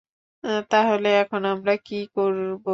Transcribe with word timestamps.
তাহলে, 0.71 1.07
এখন 1.21 1.41
আমরা 1.53 1.73
কী 1.85 1.95
করবো? 2.15 2.69